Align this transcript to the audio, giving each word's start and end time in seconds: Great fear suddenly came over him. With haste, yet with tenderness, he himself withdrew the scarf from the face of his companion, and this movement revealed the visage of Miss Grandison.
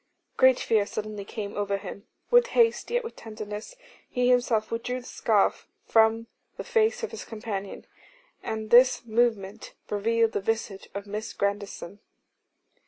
Great 0.35 0.59
fear 0.59 0.87
suddenly 0.87 1.23
came 1.23 1.55
over 1.55 1.77
him. 1.77 2.07
With 2.31 2.47
haste, 2.57 2.89
yet 2.89 3.03
with 3.03 3.15
tenderness, 3.15 3.75
he 4.09 4.29
himself 4.31 4.71
withdrew 4.71 5.01
the 5.01 5.05
scarf 5.05 5.67
from 5.85 6.25
the 6.57 6.63
face 6.63 7.03
of 7.03 7.11
his 7.11 7.23
companion, 7.23 7.85
and 8.41 8.71
this 8.71 9.05
movement 9.05 9.75
revealed 9.91 10.31
the 10.31 10.41
visage 10.41 10.89
of 10.95 11.05
Miss 11.05 11.33
Grandison. 11.33 11.99